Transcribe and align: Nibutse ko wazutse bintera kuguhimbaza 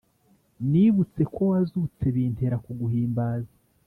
Nibutse 0.69 1.21
ko 1.33 1.41
wazutse 1.51 2.03
bintera 2.15 2.55
kuguhimbaza 2.65 3.55